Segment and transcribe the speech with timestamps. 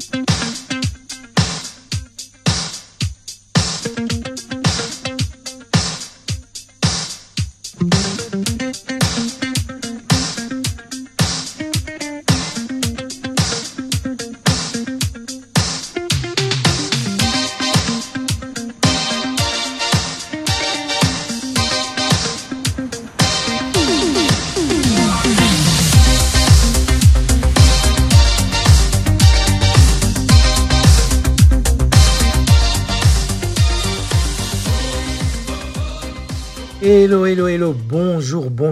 [0.00, 0.29] Mm-hmm.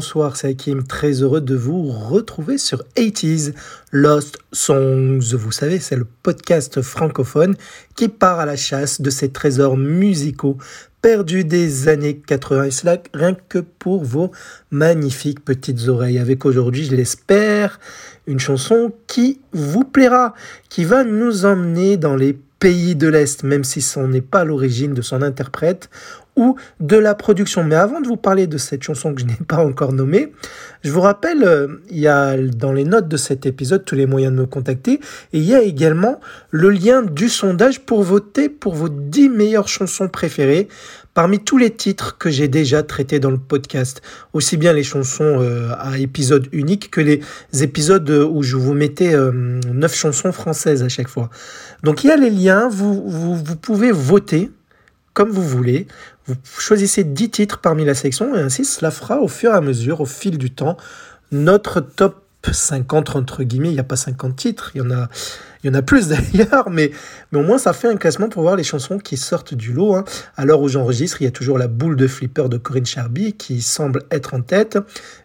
[0.08, 3.52] Bonsoir, c'est Hakim, très heureux de vous retrouver sur 80s
[3.92, 5.34] Lost Songs.
[5.34, 7.56] Vous savez, c'est le podcast francophone
[7.94, 10.56] qui part à la chasse de ces trésors musicaux
[11.02, 12.64] perdus des années 80.
[12.64, 14.30] Et cela rien que pour vos
[14.70, 16.18] magnifiques petites oreilles.
[16.18, 17.78] Avec aujourd'hui, je l'espère,
[18.26, 20.32] une chanson qui vous plaira,
[20.70, 24.94] qui va nous emmener dans les pays de l'Est, même si ce n'est pas l'origine
[24.94, 25.90] de son interprète
[26.38, 27.64] ou de la production.
[27.64, 30.32] Mais avant de vous parler de cette chanson que je n'ai pas encore nommée,
[30.84, 34.06] je vous rappelle, euh, il y a dans les notes de cet épisode tous les
[34.06, 35.00] moyens de me contacter
[35.32, 39.68] et il y a également le lien du sondage pour voter pour vos 10 meilleures
[39.68, 40.68] chansons préférées
[41.14, 44.02] parmi tous les titres que j'ai déjà traités dans le podcast,
[44.34, 47.20] aussi bien les chansons euh, à épisode unique que les
[47.60, 51.28] épisodes où je vous mettais euh, 9 chansons françaises à chaque fois.
[51.82, 54.52] Donc il y a les liens, vous, vous pouvez voter
[55.18, 55.88] comme vous voulez.
[56.28, 59.60] Vous choisissez 10 titres parmi la section et ainsi cela fera au fur et à
[59.60, 60.76] mesure, au fil du temps,
[61.32, 63.68] notre top 50 entre guillemets.
[63.68, 65.08] Il n'y a pas 50 titres, il y en a,
[65.62, 66.90] il y en a plus d'ailleurs, mais,
[67.32, 69.94] mais au moins ça fait un classement pour voir les chansons qui sortent du lot.
[69.94, 70.04] Hein.
[70.36, 73.32] À l'heure où j'enregistre, il y a toujours la boule de flipper de Corinne Charby
[73.32, 74.78] qui semble être en tête,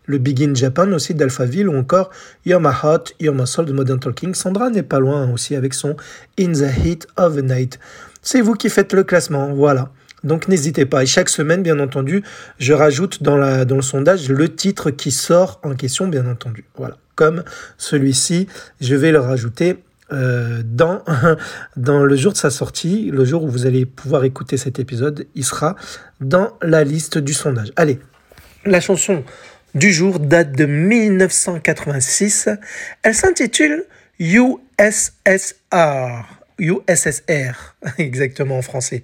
[0.06, 2.10] le Begin Japan aussi d'Alphaville ou encore
[2.46, 4.34] You're My Heart, You're My Soul de Modern Talking.
[4.34, 5.96] Sandra n'est pas loin aussi avec son
[6.40, 7.80] In the Heat of the Night.
[8.22, 9.92] C'est vous qui faites le classement, voilà.
[10.24, 11.04] Donc n'hésitez pas.
[11.04, 12.24] Et chaque semaine, bien entendu,
[12.58, 16.66] je rajoute dans, le sondage le titre qui sort en question, bien entendu.
[16.78, 16.98] Voilà.
[17.16, 17.44] Comme
[17.78, 18.48] celui-ci,
[18.82, 21.04] je vais le rajouter euh, dans,
[21.78, 25.28] dans le jour de sa sortie, le jour où vous allez pouvoir écouter cet épisode,
[25.36, 25.76] il sera
[26.22, 27.72] dans la liste du sondage.
[27.76, 28.00] Allez,
[28.66, 29.24] la chanson
[29.76, 32.50] du jour date de 1986.
[33.02, 33.86] Elle s'intitule
[34.20, 34.60] USSR.
[36.60, 39.04] USSR, exactement en français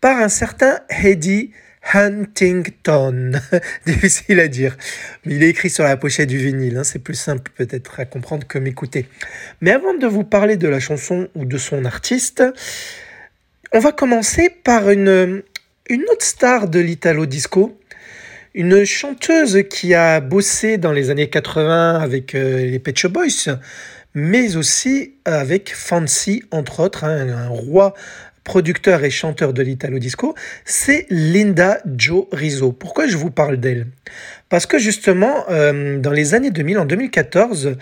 [0.00, 1.50] par un certain Eddie
[1.92, 3.32] Huntington.
[3.86, 4.76] Difficile à dire.
[5.24, 6.76] Mais il est écrit sur la pochette du vinyle.
[6.76, 6.84] Hein.
[6.84, 9.06] C'est plus simple peut-être à comprendre que m'écouter.
[9.60, 12.44] Mais avant de vous parler de la chanson ou de son artiste,
[13.72, 15.42] on va commencer par une,
[15.88, 17.78] une autre star de l'Italo Disco.
[18.52, 23.56] Une chanteuse qui a bossé dans les années 80 avec euh, les Pet Shop Boys,
[24.12, 27.94] mais aussi avec Fancy, entre autres, hein, un roi
[28.44, 30.34] producteur et chanteur de l'Italo Disco,
[30.64, 32.72] c'est Linda Jo Rizzo.
[32.72, 33.86] Pourquoi je vous parle d'elle?
[34.48, 37.76] Parce que justement, euh, dans les années 2000, en 2014,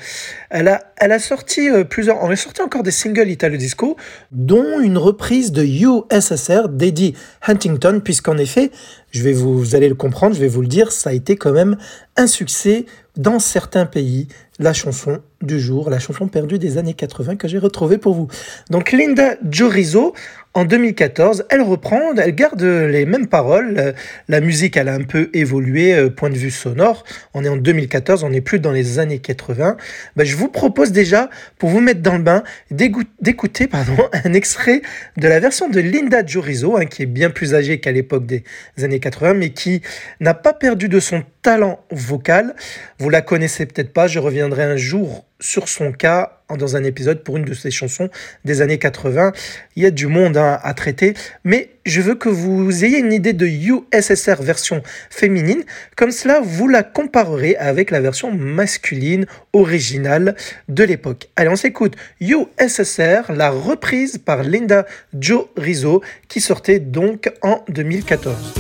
[0.51, 2.23] elle a, elle a sorti euh, plusieurs...
[2.23, 3.97] On a sorti encore des singles Italo Disco,
[4.33, 7.15] dont une reprise de USSR d'Eddie
[7.47, 8.71] Huntington, puisqu'en effet,
[9.11, 11.53] je vais vous, allez le comprendre, je vais vous le dire, ça a été quand
[11.53, 11.79] même
[12.17, 12.85] un succès
[13.17, 17.59] dans certains pays, la chanson du jour, la chanson perdue des années 80 que j'ai
[17.59, 18.29] retrouvée pour vous.
[18.71, 20.15] Donc Linda Jorizo,
[20.55, 23.95] en 2014, elle reprend, elle garde les mêmes paroles.
[24.29, 27.05] La musique, elle a un peu évolué, euh, point de vue sonore.
[27.35, 29.77] On est en 2014, on n'est plus dans les années 80.
[30.17, 34.83] Ben, je vous propose déjà, pour vous mettre dans le bain, d'écouter pardon, un extrait
[35.17, 38.43] de la version de Linda Jorizo, hein, qui est bien plus âgée qu'à l'époque des
[38.83, 39.83] années 80, mais qui
[40.21, 42.55] n'a pas perdu de son talent vocal.
[42.99, 47.23] Vous la connaissez peut-être pas, je reviendrai un jour sur son cas dans un épisode
[47.23, 48.09] pour une de ses chansons
[48.45, 49.33] des années 80.
[49.77, 53.13] Il y a du monde hein, à traiter, mais je veux que vous ayez une
[53.13, 55.63] idée de USSR version féminine.
[55.97, 60.37] Comme cela, vous la comparerez avec la version masculine originale
[60.69, 61.29] de l'époque.
[61.37, 64.87] Allez, on s'écoute USSR, la reprise par Linda
[65.19, 68.55] Jo Rizzo, qui sortait donc en 2014.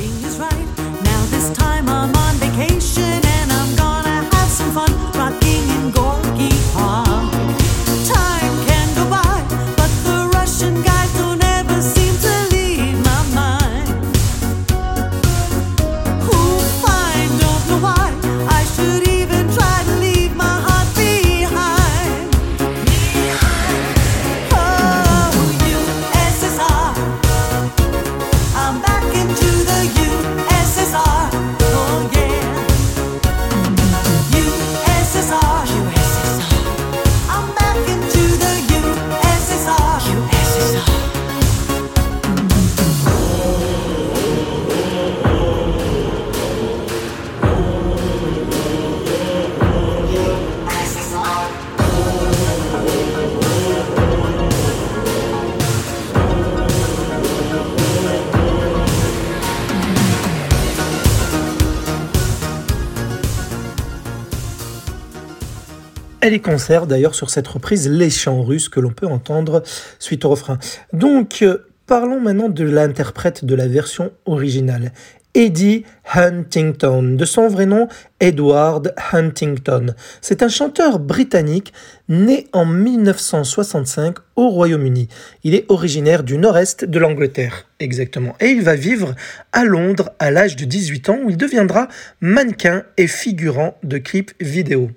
[66.30, 69.62] Y conserve d'ailleurs sur cette reprise les chants russes que l'on peut entendre
[69.98, 70.58] suite au refrain.
[70.92, 74.92] Donc, euh, parlons maintenant de l'interprète de la version originale.
[75.34, 75.84] Eddie
[76.14, 77.88] Huntington, de son vrai nom
[78.20, 79.94] Edward Huntington.
[80.20, 81.72] C'est un chanteur britannique
[82.08, 85.08] né en 1965 au Royaume-Uni.
[85.44, 88.34] Il est originaire du nord-est de l'Angleterre, exactement.
[88.40, 89.14] Et il va vivre
[89.52, 91.88] à Londres à l'âge de 18 ans où il deviendra
[92.20, 94.90] mannequin et figurant de clips vidéo.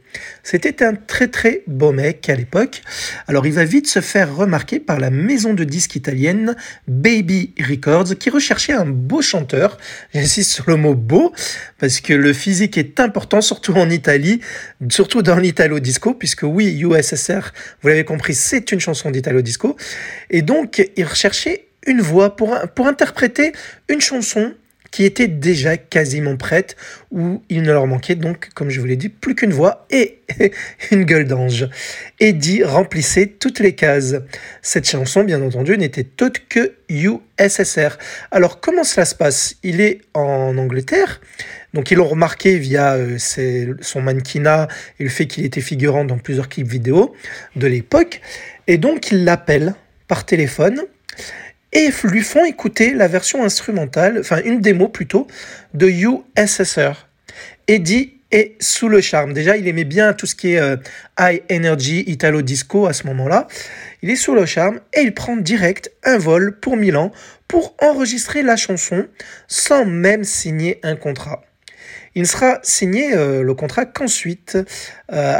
[0.44, 2.82] C'était un très très beau mec à l'époque.
[3.28, 6.56] Alors il va vite se faire remarquer par la maison de disques italienne
[6.88, 9.78] Baby Records qui recherchait un beau chanteur.
[10.14, 11.34] J'insiste sur le mot beau
[11.80, 14.40] parce que le physique est important, surtout en Italie,
[14.90, 17.52] surtout dans l'Italo Disco, puisque oui, USSR,
[17.82, 19.76] vous l'avez compris, c'est une chanson d'Italo Disco.
[20.30, 23.54] Et donc, il recherchait une voix pour, pour interpréter
[23.90, 24.54] une chanson
[24.92, 26.76] qui était déjà quasiment prête,
[27.12, 30.20] où il ne leur manquait donc, comme je vous l'ai dit, plus qu'une voix et
[30.92, 31.70] une gueule d'ange.
[32.20, 34.16] Eddie remplissait toutes les cases.
[34.62, 37.98] Cette chanson, bien entendu, n'était toute que USSR.
[38.32, 39.56] Alors, comment cela se passe?
[39.64, 41.22] Il est en Angleterre,
[41.74, 44.68] donc ils l'ont remarqué via euh, son mannequinat
[45.00, 47.16] et le fait qu'il était figurant dans plusieurs clips vidéo
[47.56, 48.20] de l'époque,
[48.68, 49.74] et donc ils l'appellent
[50.08, 50.82] par téléphone
[51.74, 55.28] et lui font écouter la version instrumentale, enfin une démo plutôt,
[55.74, 57.08] de USSR.
[57.68, 59.34] Eddie est sous le charme.
[59.34, 60.78] Déjà, il aimait bien tout ce qui est euh,
[61.20, 63.48] high energy, italo disco à ce moment-là.
[64.02, 67.12] Il est sous le charme et il prend direct un vol pour Milan
[67.48, 69.08] pour enregistrer la chanson
[69.48, 71.42] sans même signer un contrat.
[72.16, 74.64] Il ne sera signé euh, le contrat qu'ensuite, euh,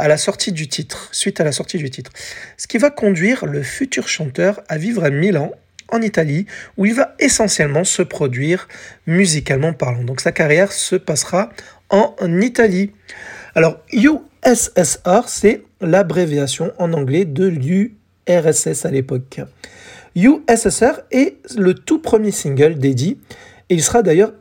[0.02, 2.10] à la sortie du titre, suite à la sortie du titre.
[2.56, 5.52] Ce qui va conduire le futur chanteur à vivre à Milan
[5.92, 6.46] en Italie,
[6.76, 8.66] où il va essentiellement se produire
[9.06, 10.02] musicalement parlant.
[10.02, 11.50] Donc sa carrière se passera
[11.90, 12.90] en Italie.
[13.54, 19.40] Alors USSR, c'est l'abréviation en anglais de l'URSS à l'époque.
[20.14, 23.18] USSR est le tout premier single d'Eddie
[23.68, 24.32] et il sera d'ailleurs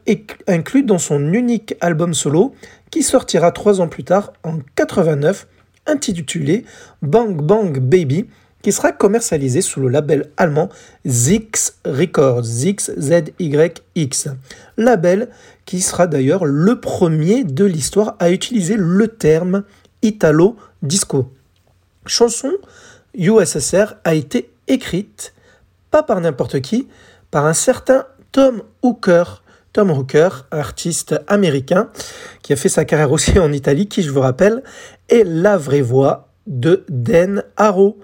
[0.48, 2.54] inclus dans son unique album solo
[2.90, 5.48] qui sortira trois ans plus tard en 89
[5.88, 6.66] intitulé
[7.02, 8.28] Bang Bang Baby
[8.62, 10.70] qui sera commercialisé sous le label allemand
[11.06, 14.30] Zix Records, Zix Z-Y-X.
[14.78, 15.30] Label
[15.66, 19.64] qui sera d'ailleurs le premier de l'histoire à utiliser le terme
[20.02, 21.32] Italo Disco.
[22.06, 22.52] Chanson
[23.14, 25.34] USSR a été écrite,
[25.92, 26.88] pas par n'importe qui,
[27.30, 29.44] par un certain Tom Hooker.
[29.74, 31.90] Tom Hooker, artiste américain,
[32.42, 34.64] qui a fait sa carrière aussi en Italie, qui, je vous rappelle,
[35.08, 37.98] est la vraie voix de Dan Harrow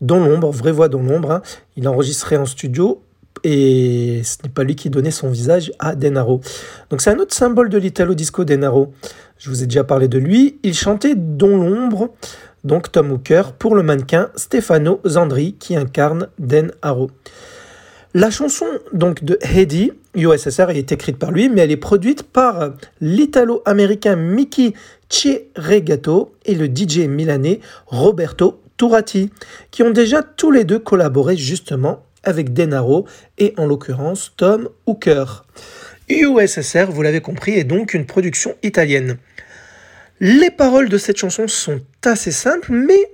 [0.00, 1.30] dans l'ombre, vraie voix dans l'ombre.
[1.30, 1.42] Hein.
[1.76, 3.02] Il a enregistré en studio
[3.44, 6.40] et ce n'est pas lui qui donnait son visage à Denaro.
[6.90, 8.92] Donc c'est un autre symbole de l'Italo Disco Denaro.
[9.38, 10.58] Je vous ai déjà parlé de lui.
[10.62, 12.10] Il chantait dans l'ombre,
[12.64, 16.72] donc Tom Hooker, pour le mannequin Stefano Zandri qui incarne Den
[18.14, 22.72] La chanson donc de Heidi, USSR, est écrite par lui, mais elle est produite par
[23.00, 24.74] l'italo-américain Mickey
[25.08, 29.30] Chieregato et le DJ milanais Roberto Tourati,
[29.70, 33.06] qui ont déjà tous les deux collaboré justement avec Denaro
[33.36, 35.44] et en l'occurrence Tom Hooker.
[36.08, 39.18] USSR, vous l'avez compris, est donc une production italienne.
[40.20, 43.10] Les paroles de cette chanson sont assez simples, mais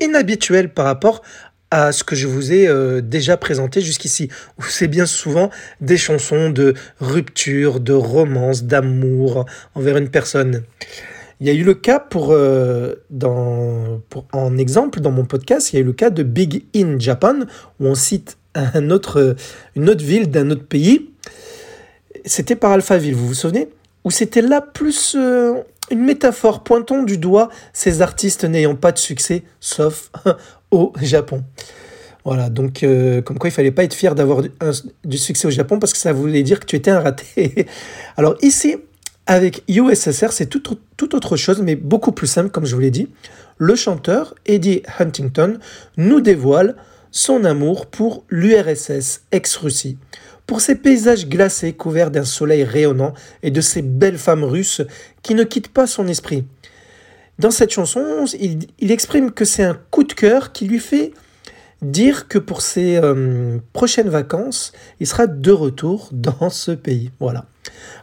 [0.00, 1.22] inhabituelles par rapport
[1.70, 4.28] à ce que je vous ai euh, déjà présenté jusqu'ici,
[4.58, 5.50] où c'est bien souvent
[5.80, 10.64] des chansons de rupture, de romance, d'amour envers une personne.
[11.42, 15.72] Il y a eu le cas pour, euh, dans, pour, en exemple dans mon podcast,
[15.72, 17.34] il y a eu le cas de Big in Japan,
[17.80, 18.38] où on cite
[18.76, 19.34] une autre
[19.74, 21.10] ville d'un autre pays.
[22.24, 23.68] C'était par Alphaville, vous vous souvenez?
[24.04, 25.54] Où c'était là plus euh,
[25.90, 30.12] une métaphore pointant du doigt ces artistes n'ayant pas de succès, sauf
[30.70, 31.42] au Japon.
[32.24, 34.42] Voilà, donc euh, comme quoi il fallait pas être fier d'avoir
[35.04, 37.66] du succès au Japon parce que ça voulait dire que tu étais un raté.
[38.16, 38.76] Alors ici,
[39.26, 40.78] avec USSR, c'est tout,
[41.14, 43.08] autre chose, mais beaucoup plus simple, comme je vous l'ai dit.
[43.58, 45.58] Le chanteur, Eddie Huntington,
[45.96, 46.76] nous dévoile
[47.10, 49.98] son amour pour l'URSS, ex-Russie,
[50.46, 54.82] pour ses paysages glacés couverts d'un soleil rayonnant et de ces belles femmes russes
[55.22, 56.44] qui ne quittent pas son esprit.
[57.38, 61.12] Dans cette chanson, il, exprime que c'est un coup de cœur qui lui fait
[61.80, 67.10] dire que pour ses euh, prochaines vacances, il sera de retour dans ce pays.
[67.20, 67.46] Voilà.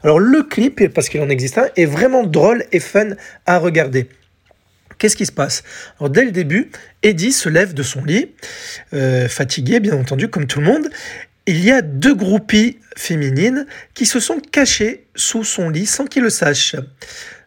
[0.03, 3.09] Alors le clip, parce qu'il en existe un, est vraiment drôle et fun
[3.45, 4.07] à regarder.
[4.97, 5.63] Qu'est-ce qui se passe?
[5.99, 6.71] Alors dès le début,
[7.03, 8.31] Eddie se lève de son lit,
[8.93, 10.89] euh, fatigué bien entendu comme tout le monde.
[11.47, 16.23] Il y a deux groupies féminines qui se sont cachées sous son lit sans qu'il
[16.23, 16.75] le sache.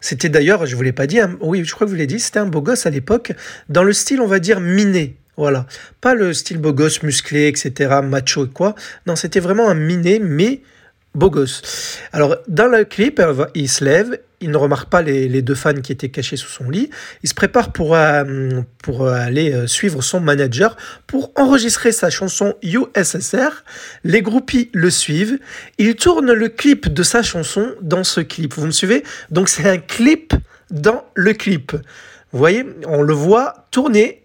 [0.01, 2.41] C'était d'ailleurs, je vous l'ai pas dit, oui, je crois que vous l'avez dit, c'était
[2.41, 3.33] un beau gosse à l'époque,
[3.69, 5.17] dans le style, on va dire, miné.
[5.37, 5.67] Voilà.
[6.01, 8.75] Pas le style beau gosse musclé, etc., macho et quoi.
[9.07, 10.63] Non, c'était vraiment un miné, mais
[11.15, 11.99] beau gosse.
[12.13, 13.21] Alors, dans le clip,
[13.55, 16.69] il se lève, il ne remarque pas les, deux fans qui étaient cachés sous son
[16.69, 16.91] lit.
[17.23, 18.25] Il se prépare pour, euh,
[18.83, 20.77] pour aller euh, suivre son manager
[21.07, 23.65] pour enregistrer sa chanson USSR.
[24.05, 25.39] Les groupies le suivent.
[25.79, 28.55] Il tourne le clip de sa chanson dans ce clip.
[28.55, 29.05] Vous me suivez?
[29.31, 30.35] Donc, c'est un clip
[30.71, 31.73] dans le clip.
[32.33, 34.22] Vous voyez, on le voit tourner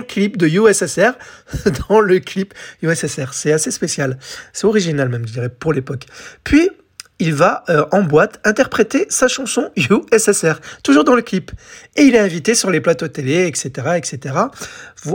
[0.00, 1.12] clip de USSR
[1.88, 3.32] dans le clip USSR.
[3.32, 4.18] C'est assez spécial.
[4.52, 6.06] C'est original même, je dirais, pour l'époque.
[6.44, 6.70] Puis,
[7.18, 11.50] il va euh, en boîte interpréter sa chanson USSR, toujours dans le clip.
[11.96, 13.70] Et il est invité sur les plateaux télé, etc.
[13.96, 14.34] etc.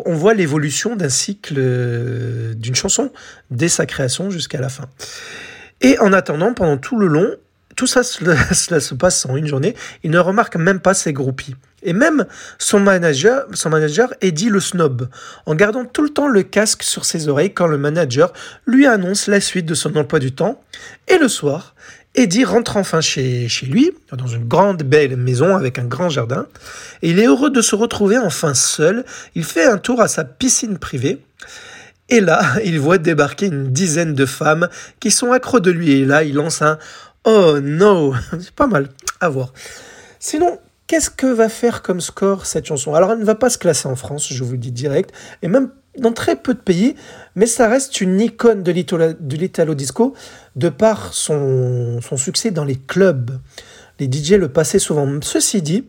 [0.06, 3.12] On voit l'évolution d'un cycle euh, d'une chanson,
[3.52, 4.86] dès sa création jusqu'à la fin.
[5.82, 7.36] Et en attendant, pendant tout le long,
[7.82, 9.74] tout ça, cela se passe en une journée,
[10.04, 11.56] il ne remarque même pas ses groupies.
[11.82, 12.28] Et même
[12.60, 15.10] son manager, son manager Eddie le snob,
[15.48, 18.34] en gardant tout le temps le casque sur ses oreilles quand le manager
[18.68, 20.62] lui annonce la suite de son emploi du temps.
[21.08, 21.74] Et le soir,
[22.14, 26.46] Eddie rentre enfin chez, chez lui, dans une grande belle maison avec un grand jardin.
[27.02, 29.06] Et il est heureux de se retrouver enfin seul.
[29.34, 31.20] Il fait un tour à sa piscine privée.
[32.10, 34.70] Et là, il voit débarquer une dizaine de femmes
[35.00, 35.94] qui sont accros de lui.
[35.94, 36.78] Et là, il lance un
[37.26, 39.54] Oh no C'est pas mal à voir.
[40.20, 40.60] Sinon,
[40.92, 42.94] Qu'est-ce que va faire comme score cette chanson?
[42.94, 45.48] Alors, elle ne va pas se classer en France, je vous le dis direct, et
[45.48, 46.96] même dans très peu de pays,
[47.36, 50.14] mais ça reste une icône de l'Italo Disco
[50.58, 53.40] de par son, son succès dans les clubs.
[54.02, 55.08] Les DJ le passaient souvent.
[55.22, 55.86] Ceci dit,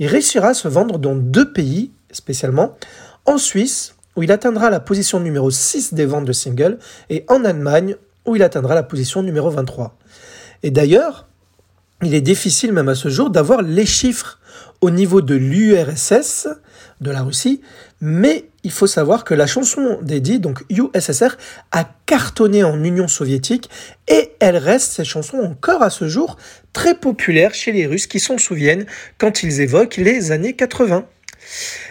[0.00, 2.76] il réussira à se vendre dans deux pays spécialement,
[3.26, 7.44] en Suisse, où il atteindra la position numéro 6 des ventes de singles, et en
[7.44, 7.94] Allemagne,
[8.26, 9.96] où il atteindra la position numéro 23.
[10.64, 11.26] Et d'ailleurs,
[12.02, 14.40] il est difficile même à ce jour d'avoir les chiffres
[14.80, 16.48] au niveau de l'URSS,
[17.02, 17.60] de la Russie,
[18.00, 21.36] mais il faut savoir que la chanson d'Eddie, donc USSR,
[21.70, 23.68] a cartonné en Union soviétique
[24.08, 26.38] et elle reste, cette chanson, encore à ce jour,
[26.72, 28.86] très populaire chez les Russes qui s'en souviennent
[29.18, 31.04] quand ils évoquent les années 80.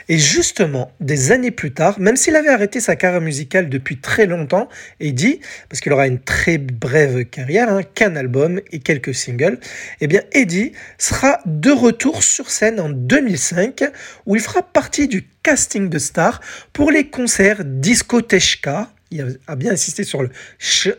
[0.10, 4.26] Et justement, des années plus tard, même s'il avait arrêté sa carrière musicale depuis très
[4.26, 4.68] longtemps,
[5.00, 9.60] Eddie, parce qu'il aura une très brève carrière, hein, qu'un album et quelques singles,
[10.02, 13.84] eh bien Eddie sera de retour sur scène en 2005,
[14.26, 16.42] où il fera partie du casting de stars
[16.74, 18.92] pour les concerts Discotechka.
[19.12, 20.96] Il a bien insisté sur le ch,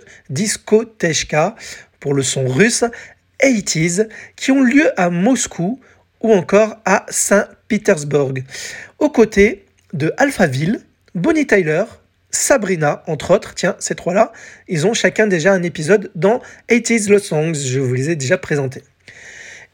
[2.01, 2.85] pour le son russe,
[3.41, 5.81] 80s, qui ont lieu à Moscou
[6.21, 7.07] ou encore à
[7.65, 8.35] Saint-Pétersbourg,
[8.99, 10.81] aux côtés de Alphaville,
[11.15, 11.85] Bonnie Tyler,
[12.31, 13.55] Sabrina, entre autres.
[13.55, 14.33] Tiens, ces trois-là,
[14.69, 18.39] ils ont chacun déjà un épisode dans 80s Love Songs, je vous les ai déjà
[18.39, 18.83] présentés.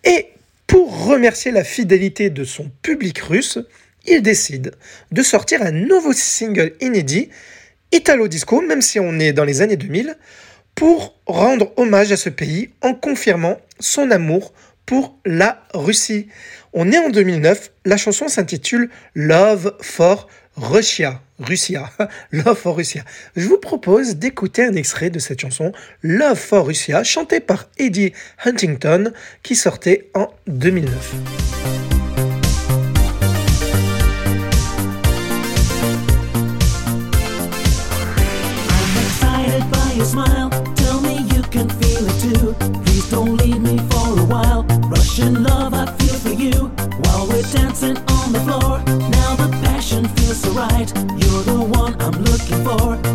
[0.05, 0.29] Et
[0.67, 3.59] pour remercier la fidélité de son public russe,
[4.07, 4.73] il décide
[5.11, 7.29] de sortir un nouveau single inédit,
[7.93, 10.17] Italo Disco, même si on est dans les années 2000,
[10.75, 14.53] pour rendre hommage à ce pays en confirmant son amour
[14.91, 16.27] pour la Russie.
[16.73, 21.23] On est en 2009, la chanson s'intitule Love for Russia.
[21.39, 21.93] Russia.
[22.33, 23.05] Love for Russia.
[23.37, 25.71] Je vous propose d'écouter un extrait de cette chanson
[26.03, 28.13] Love for Russia, chantée par Eddie
[28.45, 29.13] Huntington,
[29.45, 31.80] qui sortait en 2009.
[47.50, 48.78] Dancing on the floor.
[48.87, 50.90] Now the passion feels so right.
[51.21, 53.10] You're the one I'm looking for.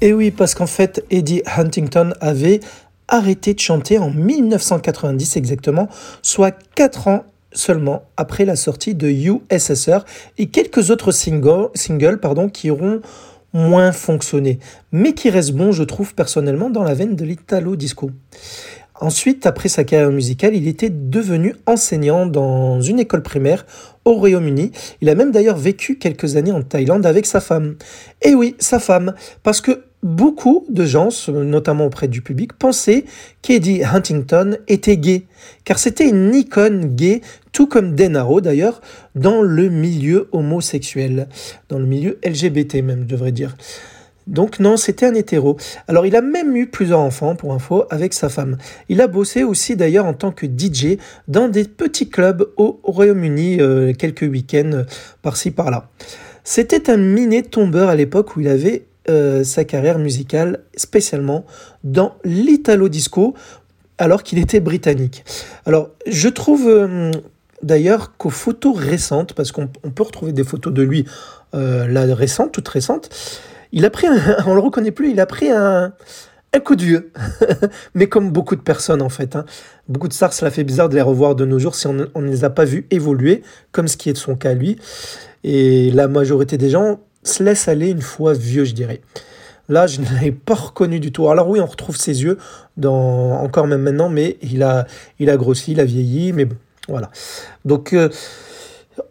[0.00, 2.60] Et oui, parce qu'en fait, Eddie Huntington avait
[3.08, 5.88] arrêté de chanter en 1990 exactement,
[6.22, 10.04] soit 4 ans seulement après la sortie de USSR
[10.38, 13.00] et quelques autres singles, pardon, qui auront
[13.52, 14.60] moins fonctionné,
[14.92, 18.10] mais qui restent bons, je trouve personnellement, dans la veine de l'italo disco.
[19.00, 23.66] Ensuite, après sa carrière musicale, il était devenu enseignant dans une école primaire
[24.04, 24.72] au Royaume-Uni.
[25.00, 27.76] Il a même d'ailleurs vécu quelques années en Thaïlande avec sa femme.
[28.20, 33.04] Et oui, sa femme, parce que beaucoup de gens, notamment auprès du public, pensaient
[33.42, 35.24] qu'Eddie Huntington était gay,
[35.64, 37.20] car c'était une icône gay,
[37.52, 38.80] tout comme Denaro d'ailleurs,
[39.14, 41.28] dans le milieu homosexuel,
[41.68, 43.56] dans le milieu LGBT même, je devrais dire.
[44.26, 45.56] Donc non, c'était un hétéro.
[45.88, 48.58] Alors il a même eu plusieurs enfants, pour info, avec sa femme.
[48.88, 53.60] Il a bossé aussi d'ailleurs en tant que DJ dans des petits clubs au Royaume-Uni,
[53.60, 54.84] euh, quelques week-ends euh,
[55.22, 55.88] par-ci par-là.
[56.44, 61.44] C'était un miné tombeur à l'époque où il avait euh, sa carrière musicale, spécialement
[61.84, 63.34] dans l'italo disco,
[63.98, 65.24] alors qu'il était britannique.
[65.66, 66.70] Alors je trouve
[67.62, 71.04] d'ailleurs qu'aux photos récentes, parce qu'on peut retrouver des photos de lui
[71.52, 73.10] là récentes, toutes récentes,
[73.72, 75.92] il a pris, un, on le reconnaît plus, il a pris un,
[76.52, 77.12] un coup de vieux.
[77.94, 79.36] Mais comme beaucoup de personnes en fait.
[79.36, 79.44] Hein.
[79.88, 82.26] Beaucoup de stars, cela fait bizarre de les revoir de nos jours si on ne
[82.26, 83.42] les a pas vus évoluer,
[83.72, 84.78] comme ce qui est de son cas lui.
[85.44, 89.00] Et la majorité des gens se laissent aller une fois vieux, je dirais.
[89.68, 91.28] Là, je ne l'ai pas reconnu du tout.
[91.28, 92.38] Alors oui, on retrouve ses yeux,
[92.76, 94.86] dans, encore même maintenant, mais il a,
[95.18, 96.56] il a grossi, il a vieilli, mais bon,
[96.88, 97.10] voilà.
[97.64, 97.92] Donc...
[97.92, 98.08] Euh,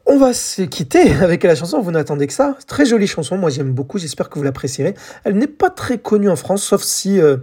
[0.06, 2.56] on va se quitter avec la chanson Vous n'attendez que ça.
[2.68, 4.94] Très jolie chanson, moi j'aime beaucoup, j'espère que vous l'apprécierez.
[5.24, 7.38] Elle n'est pas très connue en France, sauf si euh,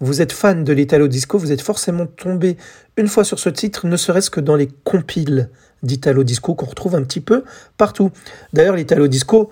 [0.00, 2.56] vous êtes fan de l'Italo Disco, vous êtes forcément tombé
[2.96, 5.50] une fois sur ce titre, ne serait-ce que dans les compiles
[5.82, 7.44] d'Italo Disco qu'on retrouve un petit peu
[7.76, 8.10] partout.
[8.52, 9.50] D'ailleurs, l'Italo Disco,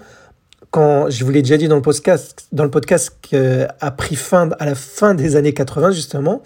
[0.72, 3.14] quand je vous l'ai déjà dit dans le podcast, dans le podcast
[3.80, 6.42] a pris fin à la fin des années 80 justement,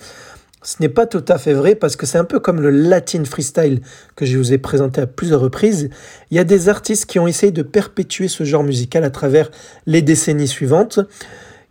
[0.62, 3.24] ce n'est pas tout à fait vrai parce que c'est un peu comme le Latin
[3.24, 3.80] freestyle
[4.16, 5.90] que je vous ai présenté à plusieurs reprises.
[6.32, 9.52] Il y a des artistes qui ont essayé de perpétuer ce genre musical à travers
[9.86, 10.98] les décennies suivantes,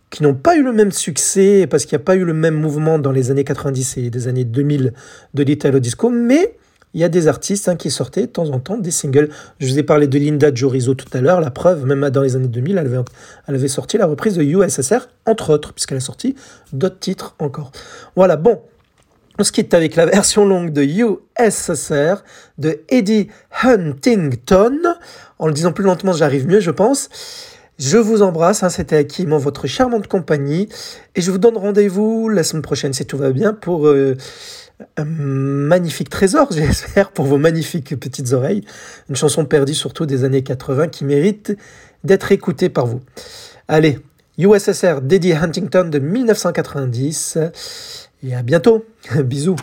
[0.08, 2.54] qui n'ont pas eu le même succès parce qu'il n'y a pas eu le même
[2.54, 4.94] mouvement dans les années 90 et des années 2000
[5.34, 6.56] de l'Italo Disco, mais
[6.96, 9.28] il y a des artistes hein, qui sortaient de temps en temps des singles.
[9.60, 12.36] Je vous ai parlé de Linda Jorizo tout à l'heure, la preuve, même dans les
[12.36, 16.34] années 2000, elle avait, sorti la reprise de USSR, entre autres, puisqu'elle a sorti
[16.72, 17.70] d'autres titres encore.
[18.16, 18.62] Voilà, bon,
[19.38, 22.24] on se quitte avec la version longue de USSR
[22.56, 23.28] de Eddie
[23.62, 24.78] Huntington.
[25.38, 27.10] En le disant plus lentement, j'arrive mieux, je pense.
[27.78, 30.70] Je vous embrasse, hein, c'était Hakim en votre charmante compagnie.
[31.14, 34.16] Et je vous donne rendez-vous la semaine prochaine, si tout va bien, pour euh,
[34.96, 38.64] un magnifique trésor, j'espère, pour vos magnifiques petites oreilles.
[39.08, 41.56] Une chanson perdue surtout des années 80 qui mérite
[42.04, 43.00] d'être écoutée par vous.
[43.68, 43.98] Allez,
[44.38, 47.38] USSR d'Eddie Huntington de 1990.
[48.22, 48.84] Et à bientôt.
[49.24, 49.56] Bisous.